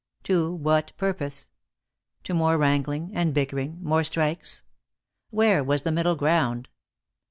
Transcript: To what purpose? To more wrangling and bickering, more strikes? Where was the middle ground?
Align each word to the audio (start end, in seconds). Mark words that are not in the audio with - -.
To 0.23 0.51
what 0.51 0.93
purpose? 0.97 1.51
To 2.23 2.33
more 2.33 2.57
wrangling 2.57 3.11
and 3.13 3.35
bickering, 3.35 3.77
more 3.83 4.03
strikes? 4.03 4.63
Where 5.29 5.63
was 5.63 5.83
the 5.83 5.91
middle 5.91 6.15
ground? 6.15 6.69